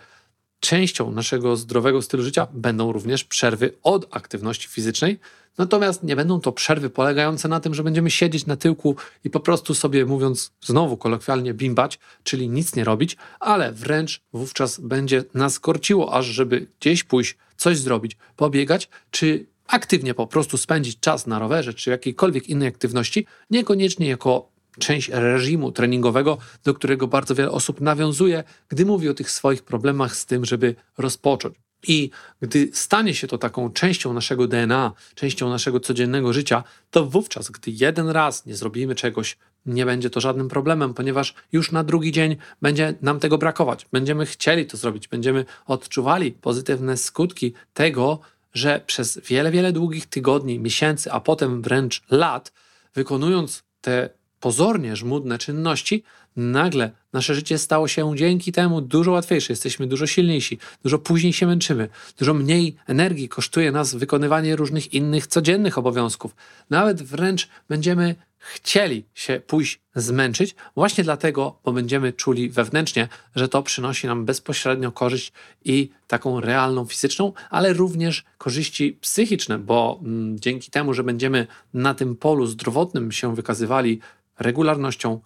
częścią 0.60 1.10
naszego 1.10 1.56
zdrowego 1.56 2.02
stylu 2.02 2.22
życia 2.22 2.46
będą 2.52 2.92
również 2.92 3.24
przerwy 3.24 3.74
od 3.82 4.16
aktywności 4.16 4.68
fizycznej, 4.68 5.18
natomiast 5.58 6.02
nie 6.02 6.16
będą 6.16 6.40
to 6.40 6.52
przerwy 6.52 6.90
polegające 6.90 7.48
na 7.48 7.60
tym, 7.60 7.74
że 7.74 7.82
będziemy 7.82 8.10
siedzieć 8.10 8.46
na 8.46 8.56
tyłku 8.56 8.96
i 9.24 9.30
po 9.30 9.40
prostu 9.40 9.74
sobie, 9.74 10.06
mówiąc 10.06 10.52
znowu 10.60 10.96
kolokwialnie, 10.96 11.54
bimbać, 11.54 11.98
czyli 12.22 12.48
nic 12.48 12.76
nie 12.76 12.84
robić, 12.84 13.16
ale 13.40 13.72
wręcz 13.72 14.20
wówczas 14.32 14.80
będzie 14.80 15.24
nas 15.34 15.60
korciło, 15.60 16.14
aż 16.14 16.26
żeby 16.26 16.66
gdzieś 16.80 17.04
pójść, 17.04 17.36
coś 17.56 17.78
zrobić, 17.78 18.16
pobiegać, 18.36 18.88
czy 19.10 19.46
aktywnie 19.66 20.14
po 20.14 20.26
prostu 20.26 20.56
spędzić 20.58 21.00
czas 21.00 21.26
na 21.26 21.38
rowerze, 21.38 21.74
czy 21.74 21.90
jakiejkolwiek 21.90 22.48
innej 22.48 22.68
aktywności, 22.68 23.26
niekoniecznie 23.50 24.08
jako 24.08 24.48
część 24.78 25.08
reżimu 25.08 25.72
treningowego, 25.72 26.38
do 26.64 26.74
którego 26.74 27.06
bardzo 27.06 27.34
wiele 27.34 27.50
osób 27.50 27.80
nawiązuje, 27.80 28.44
gdy 28.68 28.86
mówi 28.86 29.08
o 29.08 29.14
tych 29.14 29.30
swoich 29.30 29.62
problemach 29.62 30.16
z 30.16 30.26
tym, 30.26 30.44
żeby 30.44 30.74
rozpocząć. 30.98 31.54
I 31.86 32.10
gdy 32.42 32.70
stanie 32.72 33.14
się 33.14 33.26
to 33.26 33.38
taką 33.38 33.70
częścią 33.70 34.12
naszego 34.12 34.46
DNA, 34.46 34.92
częścią 35.14 35.48
naszego 35.48 35.80
codziennego 35.80 36.32
życia, 36.32 36.64
to 36.90 37.06
wówczas, 37.06 37.50
gdy 37.50 37.70
jeden 37.70 38.08
raz 38.08 38.46
nie 38.46 38.56
zrobimy 38.56 38.94
czegoś, 38.94 39.36
nie 39.66 39.86
będzie 39.86 40.10
to 40.10 40.20
żadnym 40.20 40.48
problemem, 40.48 40.94
ponieważ 40.94 41.34
już 41.52 41.72
na 41.72 41.84
drugi 41.84 42.12
dzień 42.12 42.36
będzie 42.62 42.94
nam 43.02 43.20
tego 43.20 43.38
brakować. 43.38 43.86
Będziemy 43.92 44.26
chcieli 44.26 44.66
to 44.66 44.76
zrobić, 44.76 45.08
będziemy 45.08 45.44
odczuwali 45.66 46.32
pozytywne 46.32 46.96
skutki 46.96 47.52
tego, 47.74 48.20
że 48.54 48.80
przez 48.86 49.18
wiele, 49.18 49.50
wiele 49.50 49.72
długich 49.72 50.06
tygodni, 50.06 50.58
miesięcy, 50.58 51.12
a 51.12 51.20
potem 51.20 51.62
wręcz 51.62 52.02
lat, 52.10 52.52
wykonując 52.94 53.62
te 53.80 54.10
pozornie 54.40 54.96
żmudne 54.96 55.38
czynności, 55.38 56.02
nagle 56.36 56.90
nasze 57.12 57.34
życie 57.34 57.58
stało 57.58 57.88
się 57.88 58.16
dzięki 58.16 58.52
temu 58.52 58.80
dużo 58.80 59.12
łatwiejsze. 59.12 59.52
Jesteśmy 59.52 59.86
dużo 59.86 60.06
silniejsi, 60.06 60.58
dużo 60.82 60.98
później 60.98 61.32
się 61.32 61.46
męczymy, 61.46 61.88
dużo 62.18 62.34
mniej 62.34 62.76
energii 62.86 63.28
kosztuje 63.28 63.72
nas 63.72 63.94
wykonywanie 63.94 64.56
różnych 64.56 64.94
innych 64.94 65.26
codziennych 65.26 65.78
obowiązków. 65.78 66.36
Nawet 66.70 67.02
wręcz 67.02 67.48
będziemy 67.68 68.14
chcieli 68.38 69.04
się 69.14 69.40
pójść 69.46 69.80
zmęczyć, 69.94 70.54
właśnie 70.74 71.04
dlatego, 71.04 71.58
bo 71.64 71.72
będziemy 71.72 72.12
czuli 72.12 72.50
wewnętrznie, 72.50 73.08
że 73.34 73.48
to 73.48 73.62
przynosi 73.62 74.06
nam 74.06 74.24
bezpośrednio 74.24 74.92
korzyść 74.92 75.32
i 75.64 75.90
taką 76.06 76.40
realną 76.40 76.84
fizyczną, 76.84 77.32
ale 77.50 77.72
również 77.72 78.24
korzyści 78.38 78.98
psychiczne, 79.00 79.58
bo 79.58 80.00
mm, 80.02 80.38
dzięki 80.38 80.70
temu, 80.70 80.94
że 80.94 81.04
będziemy 81.04 81.46
na 81.74 81.94
tym 81.94 82.16
polu 82.16 82.46
zdrowotnym 82.46 83.12
się 83.12 83.34
wykazywali 83.34 84.00
regularnością, 84.38 85.20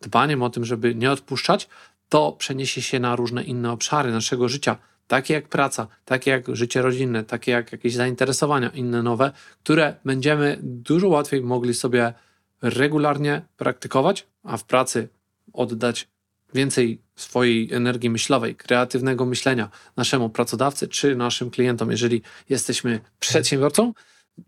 dbaniem 0.00 0.42
o 0.42 0.50
tym, 0.50 0.64
żeby 0.64 0.94
nie 0.94 1.10
odpuszczać, 1.10 1.68
to 2.08 2.32
przeniesie 2.32 2.82
się 2.82 3.00
na 3.00 3.16
różne 3.16 3.42
inne 3.42 3.72
obszary 3.72 4.12
naszego 4.12 4.48
życia, 4.48 4.76
takie 5.06 5.34
jak 5.34 5.48
praca, 5.48 5.86
takie 6.04 6.30
jak 6.30 6.56
życie 6.56 6.82
rodzinne, 6.82 7.24
takie 7.24 7.52
jak 7.52 7.72
jakieś 7.72 7.94
zainteresowania 7.94 8.68
inne 8.68 9.02
nowe, 9.02 9.32
które 9.62 9.94
będziemy 10.04 10.58
dużo 10.62 11.08
łatwiej 11.08 11.42
mogli 11.42 11.74
sobie 11.74 12.12
regularnie 12.62 13.42
praktykować, 13.56 14.26
a 14.42 14.56
w 14.56 14.64
pracy 14.64 15.08
oddać 15.52 16.08
więcej 16.54 17.00
swojej 17.16 17.72
energii 17.72 18.10
myślowej, 18.10 18.56
kreatywnego 18.56 19.26
myślenia 19.26 19.70
naszemu 19.96 20.30
pracodawcy 20.30 20.88
czy 20.88 21.16
naszym 21.16 21.50
klientom, 21.50 21.90
jeżeli 21.90 22.22
jesteśmy 22.48 23.00
przedsiębiorcą, 23.20 23.92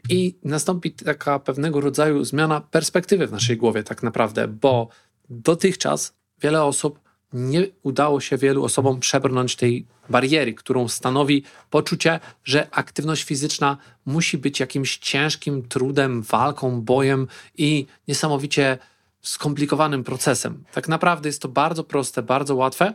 i 0.08 0.34
nastąpi 0.44 0.92
taka 0.92 1.38
pewnego 1.38 1.80
rodzaju 1.80 2.24
zmiana 2.24 2.60
perspektywy 2.60 3.26
w 3.26 3.32
naszej 3.32 3.56
głowie, 3.56 3.82
tak 3.82 4.02
naprawdę, 4.02 4.48
bo 4.48 4.88
dotychczas 5.30 6.14
wiele 6.42 6.64
osób 6.64 7.00
nie 7.32 7.66
udało 7.82 8.20
się 8.20 8.38
wielu 8.38 8.64
osobom 8.64 9.00
przebrnąć 9.00 9.56
tej 9.56 9.86
bariery, 10.08 10.54
którą 10.54 10.88
stanowi 10.88 11.44
poczucie, 11.70 12.20
że 12.44 12.68
aktywność 12.70 13.22
fizyczna 13.22 13.76
musi 14.06 14.38
być 14.38 14.60
jakimś 14.60 14.98
ciężkim 14.98 15.68
trudem, 15.68 16.22
walką, 16.22 16.80
bojem 16.82 17.28
i 17.58 17.86
niesamowicie 18.08 18.78
skomplikowanym 19.22 20.04
procesem. 20.04 20.64
Tak 20.72 20.88
naprawdę 20.88 21.28
jest 21.28 21.42
to 21.42 21.48
bardzo 21.48 21.84
proste, 21.84 22.22
bardzo 22.22 22.54
łatwe, 22.54 22.94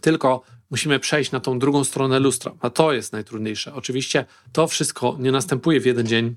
tylko 0.00 0.42
musimy 0.70 0.98
przejść 0.98 1.32
na 1.32 1.40
tą 1.40 1.58
drugą 1.58 1.84
stronę 1.84 2.20
lustra, 2.20 2.52
a 2.60 2.70
to 2.70 2.92
jest 2.92 3.12
najtrudniejsze. 3.12 3.74
Oczywiście 3.74 4.24
to 4.52 4.66
wszystko 4.66 5.16
nie 5.20 5.32
następuje 5.32 5.80
w 5.80 5.86
jeden 5.86 6.06
dzień, 6.06 6.36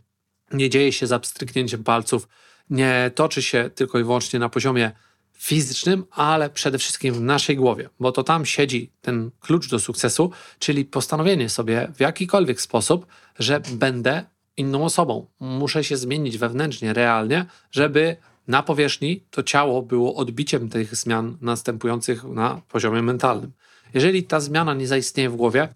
nie 0.53 0.69
dzieje 0.69 0.91
się 0.91 1.07
za 1.07 1.19
pstryknięciem 1.19 1.83
palców, 1.83 2.27
nie 2.69 3.11
toczy 3.15 3.41
się 3.41 3.69
tylko 3.75 3.99
i 3.99 4.03
wyłącznie 4.03 4.39
na 4.39 4.49
poziomie 4.49 4.91
fizycznym, 5.33 6.05
ale 6.11 6.49
przede 6.49 6.77
wszystkim 6.77 7.13
w 7.13 7.21
naszej 7.21 7.55
głowie, 7.55 7.89
bo 7.99 8.11
to 8.11 8.23
tam 8.23 8.45
siedzi 8.45 8.91
ten 9.01 9.31
klucz 9.39 9.69
do 9.69 9.79
sukcesu, 9.79 10.31
czyli 10.59 10.85
postanowienie 10.85 11.49
sobie 11.49 11.91
w 11.95 11.99
jakikolwiek 11.99 12.61
sposób, 12.61 13.05
że 13.39 13.61
będę 13.71 14.25
inną 14.57 14.85
osobą. 14.85 15.27
Muszę 15.39 15.83
się 15.83 15.97
zmienić 15.97 16.37
wewnętrznie, 16.37 16.93
realnie, 16.93 17.45
żeby 17.71 18.17
na 18.47 18.63
powierzchni 18.63 19.23
to 19.31 19.43
ciało 19.43 19.81
było 19.81 20.15
odbiciem 20.15 20.69
tych 20.69 20.95
zmian 20.95 21.37
następujących 21.41 22.23
na 22.23 22.61
poziomie 22.67 23.01
mentalnym. 23.01 23.51
Jeżeli 23.93 24.23
ta 24.23 24.39
zmiana 24.39 24.73
nie 24.73 24.87
zaistnieje 24.87 25.29
w 25.29 25.35
głowie, 25.35 25.69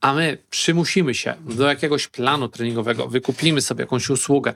a 0.00 0.14
my 0.14 0.38
przymusimy 0.50 1.14
się 1.14 1.34
do 1.40 1.66
jakiegoś 1.66 2.08
planu 2.08 2.48
treningowego, 2.48 3.08
wykupimy 3.08 3.60
sobie 3.62 3.82
jakąś 3.82 4.10
usługę 4.10 4.54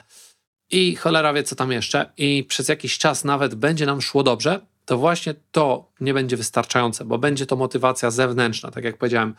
i 0.70 0.96
cholera 0.96 1.32
wie 1.32 1.42
co 1.42 1.56
tam 1.56 1.72
jeszcze, 1.72 2.12
i 2.16 2.44
przez 2.48 2.68
jakiś 2.68 2.98
czas 2.98 3.24
nawet 3.24 3.54
będzie 3.54 3.86
nam 3.86 4.02
szło 4.02 4.22
dobrze, 4.22 4.60
to 4.84 4.98
właśnie 4.98 5.34
to 5.52 5.92
nie 6.00 6.14
będzie 6.14 6.36
wystarczające, 6.36 7.04
bo 7.04 7.18
będzie 7.18 7.46
to 7.46 7.56
motywacja 7.56 8.10
zewnętrzna, 8.10 8.70
tak 8.70 8.84
jak 8.84 8.98
powiedziałem. 8.98 9.34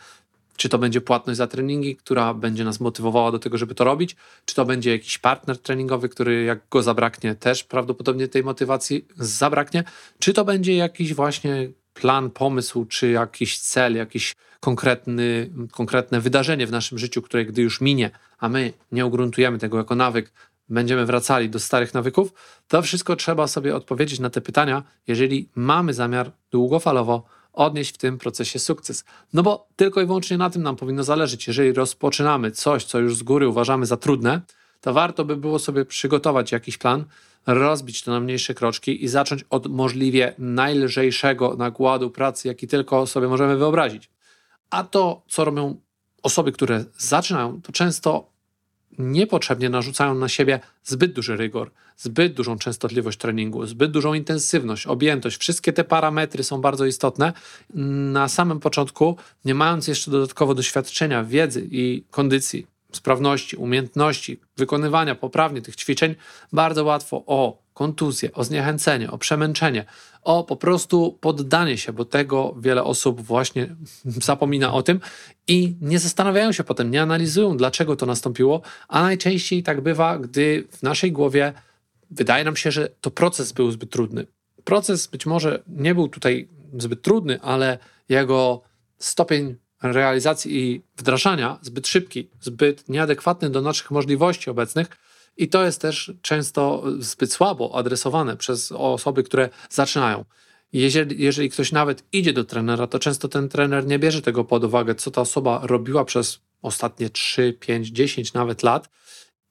Czy 0.57 0.69
to 0.69 0.77
będzie 0.77 1.01
płatność 1.01 1.37
za 1.37 1.47
treningi, 1.47 1.95
która 1.95 2.33
będzie 2.33 2.63
nas 2.63 2.79
motywowała 2.79 3.31
do 3.31 3.39
tego, 3.39 3.57
żeby 3.57 3.75
to 3.75 3.83
robić, 3.83 4.15
czy 4.45 4.55
to 4.55 4.65
będzie 4.65 4.91
jakiś 4.91 5.17
partner 5.17 5.57
treningowy, 5.57 6.09
który 6.09 6.43
jak 6.43 6.59
go 6.69 6.83
zabraknie, 6.83 7.35
też 7.35 7.63
prawdopodobnie 7.63 8.27
tej 8.27 8.43
motywacji 8.43 9.05
zabraknie, 9.17 9.83
czy 10.19 10.33
to 10.33 10.45
będzie 10.45 10.75
jakiś 10.75 11.13
właśnie 11.13 11.69
plan, 11.95 12.29
pomysł, 12.29 12.85
czy 12.85 13.09
jakiś 13.09 13.59
cel, 13.59 13.95
jakiś 13.95 14.35
konkretny, 14.59 15.49
konkretne 15.71 16.21
wydarzenie 16.21 16.67
w 16.67 16.71
naszym 16.71 16.97
życiu, 16.97 17.21
które 17.21 17.45
gdy 17.45 17.61
już 17.61 17.81
minie, 17.81 18.11
a 18.37 18.49
my 18.49 18.73
nie 18.91 19.05
ugruntujemy 19.05 19.57
tego 19.57 19.77
jako 19.77 19.95
nawyk, 19.95 20.31
będziemy 20.69 21.05
wracali 21.05 21.49
do 21.49 21.59
starych 21.59 21.93
nawyków, 21.93 22.33
to 22.67 22.81
wszystko 22.81 23.15
trzeba 23.15 23.47
sobie 23.47 23.75
odpowiedzieć 23.75 24.19
na 24.19 24.29
te 24.29 24.41
pytania, 24.41 24.83
jeżeli 25.07 25.49
mamy 25.55 25.93
zamiar 25.93 26.31
długofalowo 26.51 27.23
odnieść 27.53 27.95
w 27.95 27.97
tym 27.97 28.17
procesie 28.17 28.59
sukces. 28.59 29.05
No 29.33 29.43
bo 29.43 29.67
tylko 29.75 30.01
i 30.01 30.05
wyłącznie 30.05 30.37
na 30.37 30.49
tym 30.49 30.63
nam 30.63 30.75
powinno 30.75 31.03
zależeć. 31.03 31.47
Jeżeli 31.47 31.73
rozpoczynamy 31.73 32.51
coś, 32.51 32.85
co 32.85 32.99
już 32.99 33.17
z 33.17 33.23
góry 33.23 33.47
uważamy 33.47 33.85
za 33.85 33.97
trudne, 33.97 34.41
to 34.81 34.93
warto 34.93 35.25
by 35.25 35.37
było 35.37 35.59
sobie 35.59 35.85
przygotować 35.85 36.51
jakiś 36.51 36.77
plan, 36.77 37.05
rozbić 37.45 38.03
to 38.03 38.11
na 38.11 38.19
mniejsze 38.19 38.53
kroczki 38.53 39.03
i 39.03 39.07
zacząć 39.07 39.45
od 39.49 39.67
możliwie 39.67 40.33
najlżejszego 40.37 41.55
nakładu 41.55 42.09
pracy, 42.09 42.47
jaki 42.47 42.67
tylko 42.67 43.07
sobie 43.07 43.27
możemy 43.27 43.57
wyobrazić. 43.57 44.09
A 44.69 44.83
to, 44.83 45.21
co 45.27 45.45
robią 45.45 45.75
osoby, 46.23 46.51
które 46.51 46.85
zaczynają, 46.97 47.61
to 47.61 47.71
często 47.71 48.35
niepotrzebnie 48.99 49.69
narzucają 49.69 50.15
na 50.15 50.29
siebie 50.29 50.59
zbyt 50.83 51.13
duży 51.13 51.37
rygor, 51.37 51.71
zbyt 51.97 52.33
dużą 52.33 52.57
częstotliwość 52.57 53.17
treningu, 53.17 53.65
zbyt 53.65 53.91
dużą 53.91 54.13
intensywność, 54.13 54.87
objętość. 54.87 55.37
Wszystkie 55.37 55.73
te 55.73 55.83
parametry 55.83 56.43
są 56.43 56.61
bardzo 56.61 56.85
istotne. 56.85 57.33
Na 58.13 58.27
samym 58.27 58.59
początku, 58.59 59.17
nie 59.45 59.55
mając 59.55 59.87
jeszcze 59.87 60.11
dodatkowo 60.11 60.55
doświadczenia, 60.55 61.23
wiedzy 61.23 61.67
i 61.71 62.03
kondycji, 62.11 62.67
sprawności, 62.95 63.55
umiejętności 63.55 64.39
wykonywania 64.57 65.15
poprawnie 65.15 65.61
tych 65.61 65.75
ćwiczeń, 65.75 66.15
bardzo 66.53 66.83
łatwo 66.83 67.23
o 67.25 67.65
kontuzję, 67.73 68.33
o 68.33 68.43
zniechęcenie, 68.43 69.11
o 69.11 69.17
przemęczenie, 69.17 69.85
o 70.21 70.43
po 70.43 70.55
prostu 70.55 71.17
poddanie 71.21 71.77
się, 71.77 71.93
bo 71.93 72.05
tego 72.05 72.55
wiele 72.59 72.83
osób 72.83 73.21
właśnie 73.21 73.75
zapomina 74.29 74.73
o 74.73 74.83
tym 74.83 74.99
i 75.47 75.75
nie 75.81 75.99
zastanawiają 75.99 76.51
się 76.51 76.63
potem, 76.63 76.91
nie 76.91 77.01
analizują, 77.01 77.57
dlaczego 77.57 77.95
to 77.95 78.05
nastąpiło, 78.05 78.61
a 78.87 79.01
najczęściej 79.01 79.63
tak 79.63 79.81
bywa, 79.81 80.17
gdy 80.17 80.67
w 80.71 80.83
naszej 80.83 81.11
głowie 81.11 81.53
wydaje 82.11 82.43
nam 82.43 82.55
się, 82.55 82.71
że 82.71 82.89
to 83.01 83.11
proces 83.11 83.51
był 83.51 83.71
zbyt 83.71 83.89
trudny. 83.89 84.27
Proces 84.63 85.07
być 85.07 85.25
może 85.25 85.63
nie 85.67 85.95
był 85.95 86.07
tutaj 86.07 86.49
zbyt 86.77 87.01
trudny, 87.01 87.41
ale 87.41 87.77
jego 88.09 88.61
stopień 88.97 89.55
realizacji 89.93 90.57
i 90.57 90.81
wdrażania 90.97 91.59
zbyt 91.61 91.87
szybki, 91.87 92.29
zbyt 92.41 92.89
nieadekwatny 92.89 93.49
do 93.49 93.61
naszych 93.61 93.91
możliwości 93.91 94.49
obecnych. 94.49 94.87
I 95.37 95.49
to 95.49 95.65
jest 95.65 95.81
też 95.81 96.13
często 96.21 96.83
zbyt 96.99 97.33
słabo 97.33 97.75
adresowane 97.75 98.37
przez 98.37 98.71
osoby, 98.71 99.23
które 99.23 99.49
zaczynają. 99.69 100.25
Jeżeli, 100.73 101.23
jeżeli 101.23 101.49
ktoś 101.49 101.71
nawet 101.71 102.03
idzie 102.11 102.33
do 102.33 102.43
trenera, 102.43 102.87
to 102.87 102.99
często 102.99 103.27
ten 103.27 103.49
trener 103.49 103.87
nie 103.87 103.99
bierze 103.99 104.21
tego 104.21 104.43
pod 104.43 104.63
uwagę, 104.63 104.95
co 104.95 105.11
ta 105.11 105.21
osoba 105.21 105.59
robiła 105.63 106.05
przez 106.05 106.39
ostatnie 106.61 107.09
3, 107.09 107.57
5, 107.59 107.87
10 107.87 108.33
nawet 108.33 108.63
lat. 108.63 108.89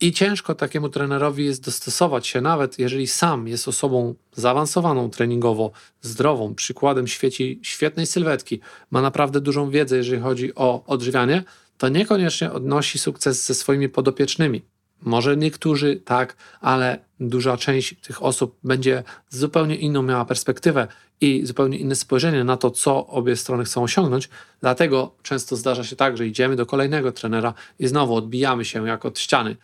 I 0.01 0.13
ciężko 0.13 0.55
takiemu 0.55 0.89
trenerowi 0.89 1.45
jest 1.45 1.65
dostosować 1.65 2.27
się, 2.27 2.41
nawet 2.41 2.79
jeżeli 2.79 3.07
sam 3.07 3.49
jest 3.49 3.69
osobą 3.69 4.15
zaawansowaną 4.33 5.11
treningowo, 5.11 5.71
zdrową, 6.03 6.55
przykładem 6.55 7.07
świeci 7.07 7.61
świetnej 7.63 8.07
sylwetki, 8.07 8.61
ma 8.91 9.03
naprawdę 9.03 9.41
dużą 9.41 9.71
wiedzę, 9.71 9.97
jeżeli 9.97 10.23
chodzi 10.23 10.55
o 10.55 10.85
odżywianie, 10.87 11.45
to 11.79 11.89
niekoniecznie 11.89 12.53
odnosi 12.53 12.99
sukces 12.99 13.47
ze 13.47 13.55
swoimi 13.55 13.89
podopiecznymi. 13.89 14.63
Może 15.03 15.37
niektórzy 15.37 15.97
tak, 15.97 16.37
ale 16.61 16.99
duża 17.21 17.57
część 17.57 17.95
tych 18.01 18.23
osób 18.23 18.59
będzie 18.65 19.03
zupełnie 19.29 19.77
inną 19.77 20.03
miała 20.03 20.25
perspektywę 20.25 20.89
i 21.21 21.47
zupełnie 21.47 21.79
inne 21.79 21.95
spojrzenie 21.95 22.45
na 22.45 22.57
to, 22.57 22.71
co 22.71 23.07
obie 23.07 23.37
strony 23.37 23.65
chcą 23.65 23.83
osiągnąć. 23.83 24.29
Dlatego 24.61 25.15
często 25.23 25.57
zdarza 25.57 25.85
się 25.85 25.97
tak, 25.97 26.17
że 26.17 26.27
idziemy 26.27 26.57
do 26.57 26.67
kolejnego 26.67 27.13
trenera 27.13 27.55
i 27.79 27.87
znowu 27.87 28.15
odbijamy 28.15 28.65
się 28.65 28.87
jak 28.87 29.05
od 29.05 29.19
ściany. 29.19 29.57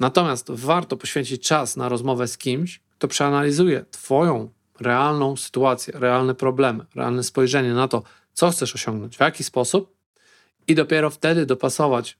Natomiast 0.00 0.50
warto 0.50 0.96
poświęcić 0.96 1.48
czas 1.48 1.76
na 1.76 1.88
rozmowę 1.88 2.28
z 2.28 2.38
kimś, 2.38 2.80
kto 2.98 3.08
przeanalizuje 3.08 3.84
Twoją 3.90 4.50
realną 4.80 5.36
sytuację, 5.36 5.94
realne 5.96 6.34
problemy, 6.34 6.84
realne 6.94 7.22
spojrzenie 7.22 7.74
na 7.74 7.88
to, 7.88 8.02
co 8.32 8.50
chcesz 8.50 8.74
osiągnąć, 8.74 9.16
w 9.16 9.20
jaki 9.20 9.44
sposób, 9.44 9.96
i 10.68 10.74
dopiero 10.74 11.10
wtedy 11.10 11.46
dopasować 11.46 12.18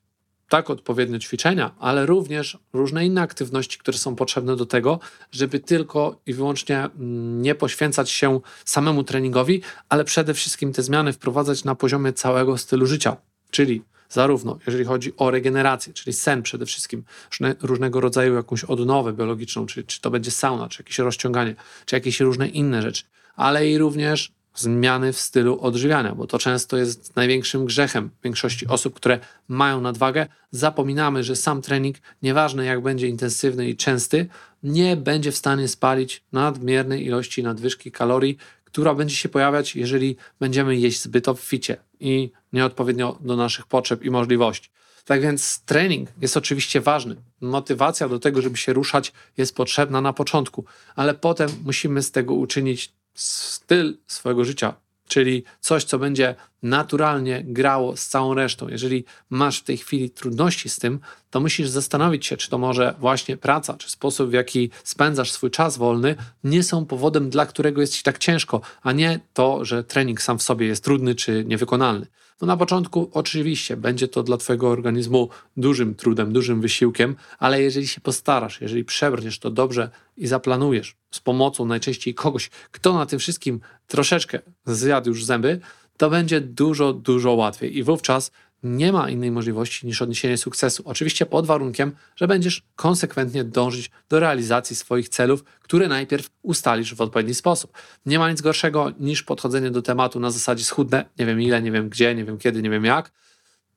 tak 0.49 0.71
odpowiednie 0.71 1.19
ćwiczenia, 1.19 1.75
ale 1.79 2.07
również 2.07 2.59
różne 2.73 3.07
inne 3.07 3.23
aktywności, 3.23 3.79
które 3.79 3.99
są 3.99 4.17
potrzebne 4.17 4.57
do 4.57 4.67
tego, 4.67 5.01
żeby 5.31 5.61
tylko 5.61 6.21
i 6.27 6.35
wyłącznie 6.35 6.79
mm, 6.79 7.43
nie 7.43 7.55
poświęcać 7.55 8.11
się 8.11 8.41
samemu 8.65 9.05
treningowi, 9.05 9.63
ale 9.89 10.05
przede 10.05 10.35
wszystkim 10.35 10.73
te 10.73 10.83
zmiany 10.83 11.13
wprowadzać 11.13 11.65
na 11.65 11.75
poziomie 11.75 12.13
całego 12.13 12.59
stylu 12.59 12.87
życia, 12.87 13.17
czyli 13.51 13.83
zarówno 14.09 14.59
jeżeli 14.67 14.85
chodzi 14.85 15.13
o 15.17 15.31
regenerację, 15.31 15.93
czyli 15.93 16.13
sen 16.13 16.43
przede 16.43 16.67
wszystkim, 16.67 17.05
różne, 17.31 17.55
różnego 17.63 18.01
rodzaju 18.01 18.35
jakąś 18.35 18.65
odnowę 18.65 19.13
biologiczną, 19.13 19.67
czy, 19.67 19.85
czy 19.85 20.01
to 20.01 20.11
będzie 20.11 20.31
sauna, 20.31 20.69
czy 20.69 20.83
jakieś 20.83 20.99
rozciąganie, 20.99 21.55
czy 21.87 21.97
jakieś 21.97 22.21
różne 22.21 22.49
inne 22.49 22.83
rzeczy, 22.83 23.05
ale 23.37 23.71
i 23.71 23.79
również 23.79 24.37
zmiany 24.57 25.13
w 25.13 25.21
stylu 25.21 25.61
odżywiania, 25.61 26.15
bo 26.15 26.27
to 26.27 26.39
często 26.39 26.77
jest 26.77 27.17
największym 27.17 27.65
grzechem 27.65 28.11
większości 28.25 28.67
osób, 28.67 28.95
które 28.95 29.19
mają 29.49 29.81
nadwagę. 29.81 30.27
Zapominamy, 30.51 31.25
że 31.25 31.37
sam 31.37 31.63
trening, 31.63 31.97
nieważne 32.23 32.65
jak 32.65 32.81
będzie 32.81 33.09
intensywny 33.09 33.69
i 33.69 33.77
częsty, 33.77 34.27
nie 34.63 34.97
będzie 34.97 35.33
w 35.33 35.37
stanie 35.37 35.69
spalić 35.69 36.25
nadmiernej 36.33 37.07
ilości 37.07 37.43
nadwyżki 37.43 37.93
kalorii, 37.93 38.39
która 38.65 38.95
będzie 38.95 39.17
się 39.17 39.29
pojawiać, 39.29 39.77
jeżeli 39.77 40.17
będziemy 40.41 40.77
jeść 40.77 41.03
zbyt 41.03 41.29
obficie 41.29 41.77
i 42.01 42.33
nieodpowiednio 42.53 43.19
do 43.21 43.37
naszych 43.37 43.67
potrzeb 43.67 44.05
i 44.05 44.11
możliwości. 44.11 44.71
Tak 45.05 45.21
więc 45.23 45.61
trening 45.61 46.09
jest 46.21 46.37
oczywiście 46.37 46.81
ważny. 46.81 47.17
Motywacja 47.41 48.09
do 48.09 48.19
tego, 48.19 48.43
żeby 48.43 48.57
się 48.57 48.73
ruszać, 48.73 49.13
jest 49.37 49.57
potrzebna 49.57 50.01
na 50.01 50.13
początku, 50.13 50.65
ale 50.97 51.15
potem 51.15 51.51
musimy 51.65 52.03
z 52.03 52.11
tego 52.11 52.35
uczynić 52.35 52.93
styl 53.15 53.99
swojego 54.07 54.45
życia, 54.45 54.75
czyli 55.09 55.45
coś, 55.61 55.85
co 55.85 55.99
będzie 55.99 56.35
naturalnie 56.69 57.45
grało 57.47 57.97
z 57.97 58.07
całą 58.07 58.35
resztą. 58.35 58.69
Jeżeli 58.69 59.05
masz 59.31 59.61
w 59.61 59.65
tej 59.65 59.77
chwili 59.77 60.11
trudności 60.11 60.69
z 60.69 60.79
tym, 60.79 61.01
to 61.31 61.41
musisz 61.41 61.69
zastanowić 61.69 62.27
się, 62.27 62.37
czy 62.37 62.51
to 62.51 62.59
może 62.59 62.95
właśnie 62.99 63.37
praca, 63.37 63.75
czy 63.75 63.91
sposób, 63.91 64.31
w 64.31 64.33
jaki 64.33 64.71
spędzasz 64.85 65.33
swój 65.33 65.51
czas 65.51 65.79
wolny, 65.79 66.15
nie 66.45 66.63
są 66.63 66.87
powodem, 66.87 67.31
dla 67.31 67.47
którego 67.47 67.81
jest 67.81 67.95
ci 67.95 68.03
tak 68.03 68.19
ciężko, 68.19 68.61
a 68.83 68.93
nie 68.93 69.21
to, 69.35 69.65
że 69.65 69.85
trening 69.85 70.23
sam 70.23 70.39
w 70.39 70.43
sobie 70.43 70.67
jest 70.67 70.85
trudny 70.85 71.15
czy 71.15 71.45
niewykonalny. 71.45 72.07
No 72.41 72.47
na 72.47 72.57
początku 72.57 73.11
oczywiście 73.13 73.77
będzie 73.77 74.09
to 74.09 74.23
dla 74.23 74.37
Twojego 74.37 74.71
organizmu 74.71 75.29
dużym 75.57 75.95
trudem, 75.95 76.33
dużym 76.33 76.61
wysiłkiem, 76.61 77.17
ale 77.39 77.63
jeżeli 77.63 77.89
się 77.89 78.01
postarasz, 78.01 78.61
jeżeli 78.61 78.85
przebrniesz 78.85 79.39
to 79.39 79.51
dobrze 79.51 79.91
i 80.17 80.27
zaplanujesz 80.27 80.97
z 81.11 81.21
pomocą 81.21 81.67
najczęściej 81.67 82.15
kogoś, 82.15 82.51
kto 82.71 82.95
na 82.95 83.07
tym 83.07 83.19
wszystkim 83.19 83.61
troszeczkę 83.87 84.39
zjadł 84.67 85.09
już 85.09 85.25
zęby, 85.25 85.61
to 85.97 86.11
będzie 86.11 86.41
dużo, 86.41 86.93
dużo 86.93 87.33
łatwiej 87.33 87.79
i 87.79 87.83
wówczas 87.83 88.31
nie 88.63 88.93
ma 88.93 89.11
innej 89.11 89.31
możliwości 89.31 89.87
niż 89.87 90.03
odniesienie 90.03 90.37
sukcesu. 90.37 90.83
Oczywiście 90.87 91.27
pod 91.27 91.47
warunkiem, 91.47 91.93
że 92.17 92.29
będziesz 92.29 92.63
konsekwentnie 92.77 93.45
dążyć 93.45 93.91
do 94.09 94.21
realizacji 94.21 94.77
swoich 94.77 95.09
celów, 95.09 95.45
które 95.61 95.89
najpierw 95.89 96.31
ustalisz 96.43 96.95
w 96.95 97.01
odpowiedni 97.01 97.35
sposób. 97.35 97.73
Nie 98.07 98.19
ma 98.19 98.31
nic 98.31 98.41
gorszego 98.41 98.93
niż 99.01 99.23
podchodzenie 99.23 99.71
do 99.71 99.83
tematu 99.83 100.21
na 100.21 100.31
zasadzie 100.31 100.65
schudnę, 100.65 101.05
nie 101.19 101.27
wiem 101.27 101.43
ile, 101.43 101.63
nie 101.63 101.73
wiem 101.73 101.89
gdzie, 101.89 102.15
nie 102.15 102.25
wiem 102.25 102.39
kiedy, 102.39 102.63
nie 102.63 102.71
wiem 102.71 102.85
jak. 102.85 103.13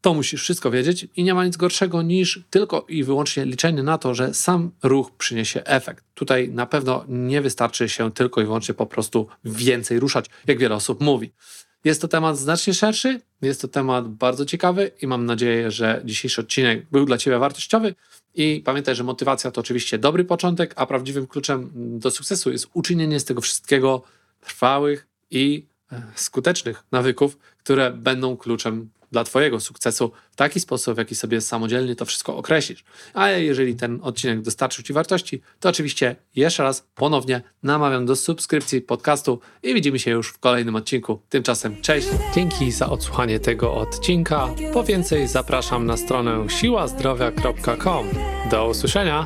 To 0.01 0.13
musisz 0.13 0.41
wszystko 0.41 0.71
wiedzieć 0.71 1.07
i 1.15 1.23
nie 1.23 1.33
ma 1.33 1.45
nic 1.45 1.57
gorszego 1.57 2.01
niż 2.01 2.43
tylko 2.49 2.85
i 2.89 3.03
wyłącznie 3.03 3.45
liczenie 3.45 3.83
na 3.83 3.97
to, 3.97 4.15
że 4.15 4.33
sam 4.33 4.71
ruch 4.83 5.11
przyniesie 5.17 5.63
efekt. 5.63 6.05
Tutaj 6.13 6.49
na 6.49 6.65
pewno 6.65 7.05
nie 7.07 7.41
wystarczy 7.41 7.89
się 7.89 8.11
tylko 8.11 8.41
i 8.41 8.45
wyłącznie 8.45 8.73
po 8.73 8.85
prostu 8.85 9.27
więcej 9.45 9.99
ruszać, 9.99 10.25
jak 10.47 10.57
wiele 10.57 10.75
osób 10.75 11.01
mówi. 11.01 11.31
Jest 11.83 12.01
to 12.01 12.07
temat 12.07 12.37
znacznie 12.37 12.73
szerszy, 12.73 13.21
jest 13.41 13.61
to 13.61 13.67
temat 13.67 14.07
bardzo 14.07 14.45
ciekawy 14.45 14.91
i 15.01 15.07
mam 15.07 15.25
nadzieję, 15.25 15.71
że 15.71 16.01
dzisiejszy 16.05 16.41
odcinek 16.41 16.85
był 16.91 17.05
dla 17.05 17.17
Ciebie 17.17 17.39
wartościowy. 17.39 17.95
I 18.35 18.61
pamiętaj, 18.65 18.95
że 18.95 19.03
motywacja 19.03 19.51
to 19.51 19.61
oczywiście 19.61 19.97
dobry 19.97 20.25
początek, 20.25 20.73
a 20.75 20.85
prawdziwym 20.85 21.27
kluczem 21.27 21.71
do 21.99 22.11
sukcesu 22.11 22.51
jest 22.51 22.67
uczynienie 22.73 23.19
z 23.19 23.25
tego 23.25 23.41
wszystkiego 23.41 24.03
trwałych 24.41 25.07
i 25.31 25.65
e, 25.91 26.01
skutecznych 26.15 26.83
nawyków, 26.91 27.37
które 27.57 27.91
będą 27.91 28.37
kluczem 28.37 28.89
dla 29.11 29.23
Twojego 29.23 29.59
sukcesu 29.59 30.11
w 30.31 30.35
taki 30.35 30.59
sposób, 30.59 30.95
w 30.95 30.97
jaki 30.97 31.15
sobie 31.15 31.41
samodzielnie 31.41 31.95
to 31.95 32.05
wszystko 32.05 32.37
określisz. 32.37 32.83
A 33.13 33.29
jeżeli 33.29 33.75
ten 33.75 33.99
odcinek 34.01 34.41
dostarczył 34.41 34.83
Ci 34.83 34.93
wartości, 34.93 35.41
to 35.59 35.69
oczywiście 35.69 36.15
jeszcze 36.35 36.63
raz 36.63 36.87
ponownie 36.95 37.41
namawiam 37.63 38.05
do 38.05 38.15
subskrypcji 38.15 38.81
podcastu 38.81 39.39
i 39.63 39.73
widzimy 39.73 39.99
się 39.99 40.11
już 40.11 40.29
w 40.29 40.39
kolejnym 40.39 40.75
odcinku. 40.75 41.21
Tymczasem 41.29 41.81
cześć! 41.81 42.07
Dzięki 42.35 42.71
za 42.71 42.89
odsłuchanie 42.89 43.39
tego 43.39 43.73
odcinka. 43.73 44.47
Po 44.73 44.83
więcej 44.83 45.27
zapraszam 45.27 45.85
na 45.85 45.97
stronę 45.97 46.49
siłazdrowia.com. 46.49 48.07
Do 48.51 48.67
usłyszenia! 48.67 49.25